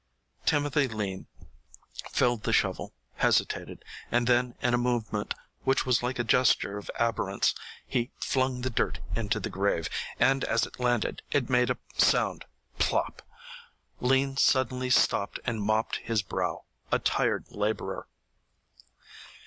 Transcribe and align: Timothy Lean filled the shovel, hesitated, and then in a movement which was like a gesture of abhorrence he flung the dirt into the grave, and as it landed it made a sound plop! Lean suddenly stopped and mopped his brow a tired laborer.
Timothy 0.47 0.87
Lean 0.87 1.27
filled 2.09 2.41
the 2.41 2.51
shovel, 2.53 2.91
hesitated, 3.17 3.85
and 4.11 4.25
then 4.25 4.55
in 4.59 4.73
a 4.73 4.77
movement 4.79 5.35
which 5.63 5.85
was 5.85 6.01
like 6.01 6.17
a 6.17 6.23
gesture 6.23 6.79
of 6.79 6.89
abhorrence 6.97 7.53
he 7.85 8.09
flung 8.19 8.61
the 8.61 8.71
dirt 8.71 8.99
into 9.15 9.39
the 9.39 9.51
grave, 9.51 9.91
and 10.19 10.43
as 10.43 10.65
it 10.65 10.79
landed 10.79 11.21
it 11.31 11.51
made 11.51 11.69
a 11.69 11.77
sound 11.97 12.45
plop! 12.79 13.21
Lean 13.99 14.37
suddenly 14.37 14.89
stopped 14.89 15.39
and 15.45 15.61
mopped 15.61 15.97
his 15.97 16.23
brow 16.23 16.63
a 16.91 16.97
tired 16.97 17.45
laborer. 17.51 18.07